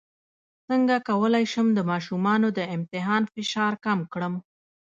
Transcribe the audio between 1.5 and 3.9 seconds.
شم د ماشومانو د امتحان فشار